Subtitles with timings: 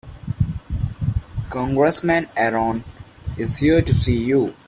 [1.51, 2.83] Congressman Aaron
[3.37, 4.51] is here to see you.